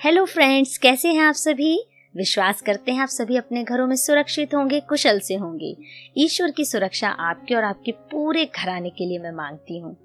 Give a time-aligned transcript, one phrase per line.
[0.00, 1.86] Hello friends कैसे हैं आप सभी?
[2.14, 5.76] विश्वास करते हैं आप सभी अपने घरों में सुरक्षित होंगे, कुशल से होंगे।
[6.16, 9.96] ईश्वर की सुरक्षा आपके और आपके पूरे घराने के लिए मैं मांगती हूँ।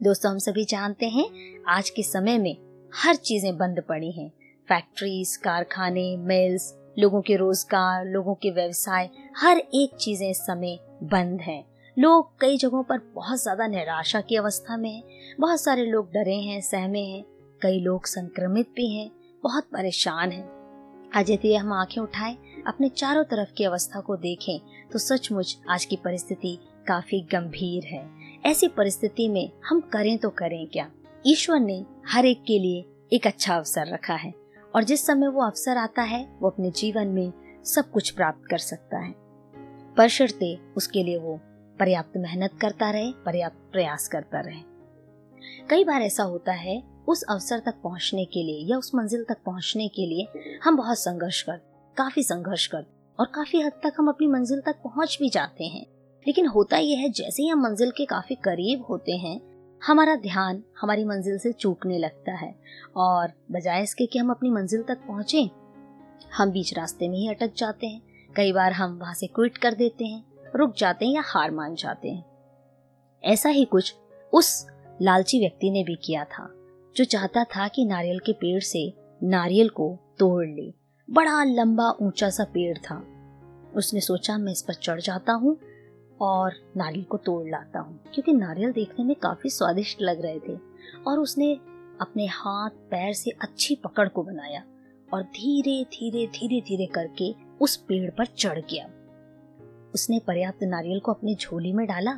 [0.00, 1.26] दोस्तों, हम सभी जानते हैं,
[1.68, 2.56] आज के समय में
[2.94, 4.28] हर चीज़ें बंद पड़ी हैं।
[4.68, 11.40] फैक्ट्रीज कारखाने मिल्स लोगों के रोज़गार, लोगों के व्यवसाय, हर एक चीज़ें इस समय बंद
[11.40, 11.64] हैं।
[11.98, 16.36] लोग कई जगहों पर बहुत ज़्यादा निराशा की अवस्था में हैं। बहुत सारे लोग डरे
[16.36, 17.24] हैं, सहमे हैं।
[17.62, 19.10] कई लोग संक्रमित भी हैं।
[19.44, 20.42] बहुत परेशान है।
[21.14, 24.60] आज यदि हम आँखें उठाएँ, अपने चारों तरफ़ की अवस्था को देखें
[24.92, 28.08] तो सचमुच आज की परिस्थिति काफ़ी गंभीर है।
[28.46, 30.90] ऐसी परिस्थिति में हम करें तो करें क्या?
[31.26, 34.32] ईश्वर ने हर एक के लिए एक अच्छा अवसर रखा है,
[34.74, 37.32] और जिस समय वो अवसर आता है, वो अपने जीवन में
[37.64, 39.14] सब कुछ प्राप्त कर सकता है।
[39.98, 41.38] बशर्ते उसके लिए वो
[41.78, 44.62] पर्याप्त मेहनत करता रहे, पर्याप्त प्रयास करता रहे।
[45.70, 49.38] कई बार ऐसा होता है उस अवसर तक पहुँचने के लिए या उस मंजिल तक
[49.46, 51.56] पहुँचने के लिए हम बहुत संघर्ष कर,
[51.96, 52.84] काफ़ी संघर्ष कर
[53.18, 55.86] और काफ़ी हद तक हम अपनी मंजिल तक पहुँच भी जाते हैं।
[56.26, 59.40] लेकिन होता यह है, जैसे ही हम मंजिल के काफ़ी करीब होते हैं,
[59.82, 62.54] हमारा ध्यान हमारी मंजिल से चूकने लगता है
[62.96, 65.50] और बजाय इसके कि हम अपनी मंजिल तक पहुँचे,
[66.36, 68.00] हम बीच रास्ते में ही अटक जाते हैं।
[68.36, 70.24] कई बार हम वहाँ से क्विट कर देते हैं,
[70.56, 72.24] रुक जाते हैं या हार मान जाते हैं।
[73.24, 73.94] ऐसा ही कुछ
[74.32, 74.66] उस
[75.02, 76.50] लालची व्यक्ति ने भी किया था।
[76.96, 80.74] जो चाहता था कि नारियल के पेड़ से नारियल को तोड़ ले।
[81.10, 83.06] बड़ा लंबा, ऊँचा सा पेड़ था।
[83.76, 85.58] उसने सोचा, मैं इस पर चढ़ जाता हूँ
[86.20, 90.58] और नारियल को तोड़ लाता हूँ। क्योंकि नारियल देखने में काफ़ी स्वादिष्ट लग रहे थे
[91.06, 91.54] और उसने
[92.00, 94.64] अपने हाथ, पैर से अच्छी पकड़ को बनाया
[95.14, 98.86] और धीरे धीरे धीरे धीरे करके उस पेड़ पर चढ़ गया।
[99.94, 102.12] उसने पर्याप्त नारियल को अपनी झोली में डाला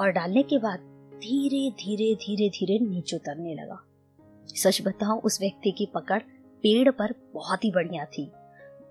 [0.00, 0.78] और डालने के बाद
[1.14, 3.84] धीरे धीरे धीरे धीरे नीचे उतरने लगा।
[4.56, 6.18] सच बताऊँ, उस व्यक्ति की पकड़
[6.64, 8.30] पेड़ पर बहुत ही बढ़िया थी।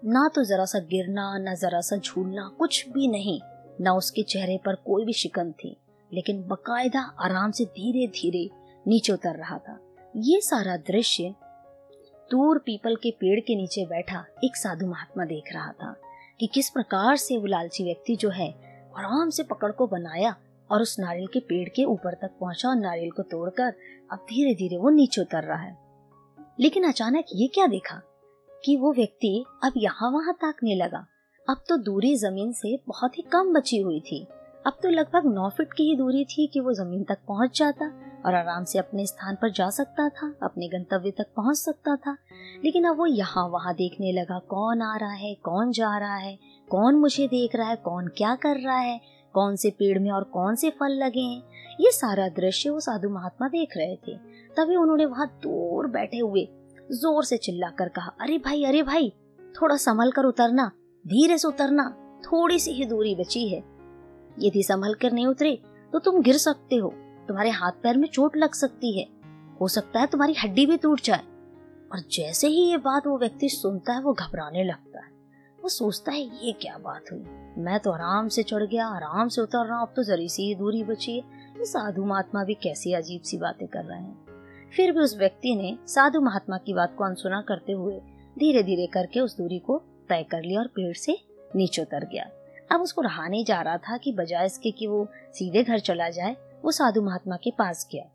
[0.06, 3.40] ना तो जरा सा गिरना, ना जरा सा झूलना, कुछ भी नहीं।
[3.82, 5.76] ना उसके चेहरे पर कोई भी शिकन थी,
[6.14, 8.50] लेकिन बकायदा आराम से धीरे धीरे
[8.88, 9.80] नीचे उतर रहा था।
[10.16, 11.34] ये सारा दृश्य
[12.32, 15.96] दूर पीपल के पेड़ के नीचे बैठा एक साधु महात्मा देख रहा था
[16.40, 18.50] कि किस प्रकार से वो लालची व्यक्ति जो है,
[18.98, 20.36] आराम से पकड़ को बनाया
[20.72, 23.74] और उस नारियल के पेड़ के ऊपर तक पहुँचा और नारियल को तोड़कर
[24.12, 25.78] अब धीरे धीरे वो नीचे उतर रहा है।
[26.60, 28.02] लेकिन अचानक ये क्या देखा?
[28.66, 31.08] कि वो व्यक्ति अब यहाँ वहाँ ताकने लगा।
[31.50, 34.28] अब तो दूरी ज़मीन से बहुत ही कम बची हुई थी।
[34.68, 37.86] अब तो लगभग नौ फीट की ही दूरी थी कि वो ज़मीन तक पहुँच जाता
[38.26, 42.18] और आराम से अपने स्थान पर जा सकता था, अपने गंतव्य तक पहुँच सकता था।
[42.66, 46.40] लेकिन अब वो यहाँ वहाँ देखने लगा, कौन आ रहा है, कौन जा रहा है,
[46.70, 49.02] कौन मुझे देख रहा है, कौन क्या कर रहा है।
[49.38, 53.10] कौन से पेड़ में और कौन से फल लगे हैं। ये सारा दृश्य वो साधु
[53.10, 54.16] महात्मा देख रहे थे।
[54.58, 56.48] तभी उन्होंने वहाँ दूर बैठे हुए
[56.92, 59.10] ज़ोर से चिल्लाकर कहा, अरे भाई अरे भाई,
[59.56, 60.72] थोड़ा संभल कर उतरना,
[61.06, 61.90] धीरे से उतरना,
[62.24, 63.64] थोड़ी सी ही दूरी बची है।
[64.40, 65.58] यदि संभल कर नहीं उतरे
[65.94, 66.90] तो तुम गिर सकते हो,
[67.28, 69.06] तुम्हारे हाथ पैर में चोट लग सकती है,
[69.62, 71.24] हो सकता है तुम्हारी हड्डी भी टूट जाए।
[71.92, 75.12] और जैसे ही ये बात वो व्यक्ति सुनता है, वो घबराने लगता है।
[75.68, 77.24] वो सोचता है, ये क्या बात हुई?
[77.64, 80.56] मैं तो आराम से चढ़ गया, आराम से उतर रहा हूँ, अब तो जरी सी
[80.56, 81.24] दूरी बची है।
[81.58, 85.56] ये साधु महात्मा भी कैसी अजीब सी बातें कर रहे हैं। फिर भी उस व्यक्ति
[85.56, 88.00] ने साधु महात्मा की बात को अनसुना करते हुए
[88.40, 89.78] धीरे धीरे करके उस दूरी को
[90.10, 91.18] तय कर लिया और पेड़ से
[91.56, 92.30] नीचे उतर गया।
[92.72, 96.10] अब उसको रहा नहीं जा रहा था कि बजाय इसके कि वो सीधे घर चला
[96.10, 96.36] जाए,
[96.66, 98.10] वो साधु महात्मा के पास गया।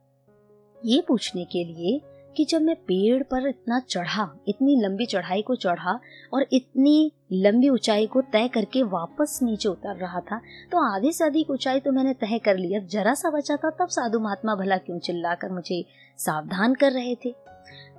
[0.84, 2.01] ये पूछने के लिए
[2.37, 5.98] कि जब मैं पेड़ पर इतना चढ़ा, इतनी लंबी चढ़ाई को चढ़ा
[6.34, 10.41] और इतनी लंबी ऊंचाई को तय करके वापस नीचे उतर रहा था
[10.72, 13.88] तो आधे से अधिक ऊंचाई तो मैंने तय कर लिया जरा सा बचा था, तब
[13.88, 15.84] साधु महात्मा भला क्यों चिल्लाकर मुझे
[16.19, 17.34] सावधान कर रहे थे?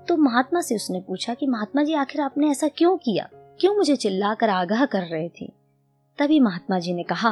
[0.07, 3.29] तो महात्मा से उसने पूछा कि, महात्मा जी, आखिर आपने ऐसा क्यों किया?
[3.59, 5.51] क्यों मुझे चिल्लाकर आगाह कर रहे थे?
[6.17, 7.29] तभी महात्मा जी ने कहा,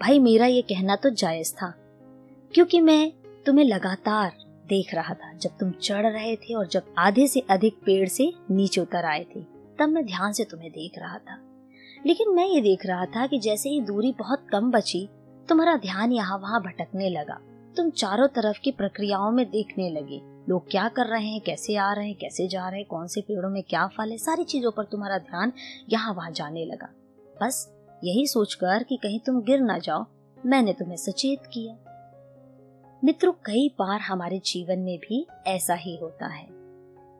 [0.00, 1.72] भाई, मेरा ये कहना तो जायज़ था,
[2.54, 3.12] क्योंकि मैं
[3.46, 4.32] तुम्हें लगातार
[4.70, 8.32] देख रहा था। जब तुम चढ़ रहे थे और जब आधे से अधिक पेड़ से
[8.50, 9.40] नीचे उतर आए थे,
[9.78, 11.38] तब मैं ध्यान से तुम्हें देख रहा था।
[12.06, 15.08] लेकिन मैं ये देख रहा था कि जैसे ही दूरी बहुत कम बची,
[15.48, 17.40] तुम्हारा ध्यान यहाँ वहाँ भटकने लगा।
[17.76, 21.92] तुम चारों तरफ़ की प्रक्रियाओं में देखने लगे। लोग क्या कर रहे हैं, कैसे आ
[21.92, 24.70] रहे हैं, कैसे जा रहे हैं, कौन से पेड़ों में क्या फल है, सारी चीज़ों
[24.70, 25.52] पर तुम्हारा ध्यान
[25.88, 26.88] यहाँ वहाँ जाने लगा।
[27.42, 27.72] बस
[28.04, 30.06] यही सोचकर कि कहीं तुम गिर ना जाओ,
[30.46, 31.89] मैंने तुम्हें सचेत किया।
[33.04, 36.48] मित्रों, कई बार हमारे जीवन में भी ऐसा ही होता है।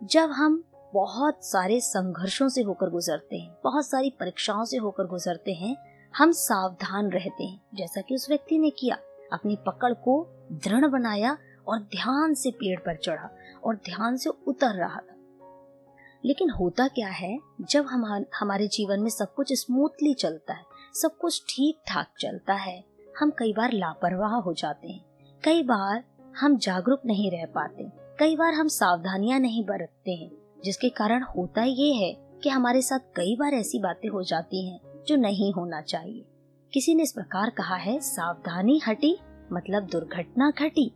[0.06, 5.52] जब हम बहुत सारे संघर्षों से होकर गुजरते हैं, बहुत सारी परीक्षाओं से होकर गुजरते
[5.52, 5.76] हैं,
[6.16, 8.96] हम सावधान रहते हैं। जैसा कि उस व्यक्ति ने किया,
[9.32, 11.38] अपनी पकड़ को दृढ़ बनाया
[11.68, 13.30] और ध्यान से पेड़ पर चढ़ा
[13.64, 15.16] और ध्यान से उतर रहा था।
[16.24, 21.16] लेकिन होता क्या है, जब हम, हमारे जीवन में सब कुछ स्मूथली चलता है, सब
[21.16, 22.84] कुछ ठीक ठाक चलता है,
[23.18, 25.09] हम कई बार लापरवाह हो जाते हैं।
[25.44, 26.02] कई बार
[26.36, 27.84] हम जागरूक नहीं रह पाते,
[28.18, 30.30] कई बार हम सावधानियाँ नहीं बरतते हैं,
[30.64, 34.80] जिसके कारण होता ये है कि हमारे साथ कई बार ऐसी बातें हो जाती हैं
[35.06, 36.24] जो नहीं होना चाहिए।
[36.72, 39.16] किसी ने इस प्रकार कहा है, सावधानी हटी
[39.52, 40.90] मतलब दुर्घटना घटी।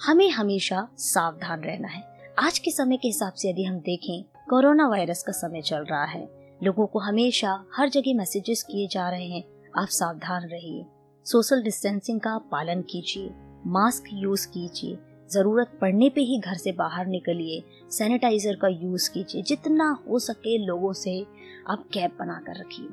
[0.00, 2.02] हमें हमेशा सावधान रहना है।
[2.38, 6.04] आज के समय के हिसाब से यदि हम देखें, कोरोना वायरस का समय चल रहा
[6.04, 6.26] है।
[6.62, 9.44] लोगों को हमेशा हर जगह मैसेजेस किए जा रहे हैं,
[9.78, 10.84] आप सावधान रहिए।
[11.24, 13.30] सोशल डिस्टेंसिंग का पालन कीजिए,
[13.66, 14.98] मास्क यूज़ कीजिए,
[15.32, 20.66] ज़रूरत पड़ने पे ही घर से बाहर निकलिए, सैनिटाइजर का यूज़ कीजिए, जितना हो सके
[20.66, 21.26] लोगों से
[21.68, 22.88] आप कैप बना कर रखिए।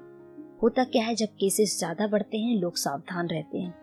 [0.64, 3.80] होता क्या है, जब केसेस ज़्यादा बढ़ते हैं, लोग सावधान रहते हैं।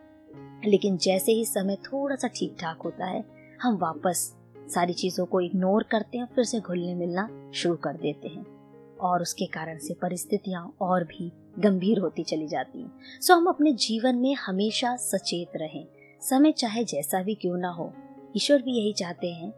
[0.64, 3.24] लेकिन जैसे ही समय थोड़ा सा ठीक ठाक होता है,
[3.62, 8.28] हम वापस सारी चीज़ों को इग्नोर करते हैं, फिर से घुलने मिलना शुरू कर देते
[8.28, 8.55] हैं।
[9.00, 13.72] और उसके कारण से परिस्थितियाँ और भी गंभीर होती चली जाती हैं। सो हम अपने
[13.72, 15.86] जीवन में हमेशा सचेत रहें।
[16.22, 17.92] समय चाहे जैसा भी क्यों ना हो,
[18.36, 19.52] ईश्वर भी यही चाहते हैं।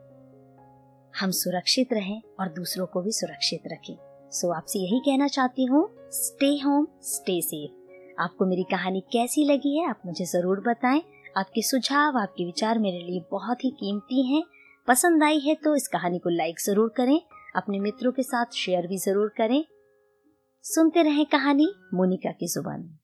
[1.14, 3.96] हम सुरक्षित रहें और दूसरों को भी सुरक्षित रखें।
[4.32, 9.76] सो आपसे यही कहना चाहती हूँ स्टे होम स्टे सेफ़ आपको मेरी कहानी कैसी लगी
[9.76, 11.02] है, आप मुझे ज़रूर बताएँ।
[11.37, 14.43] आपके सुझाव, आपके विचार मेरे लिए बहुत ही कीमती हैं।
[14.88, 17.20] पसंद आई है तो इस कहानी को लाइक ज़रूर करें।
[17.56, 19.65] अपने मित्रों के साथ शेयर भी ज़रूर करें।
[20.62, 22.98] सुनते रहें कहानी मोनिका की ज़ुबान।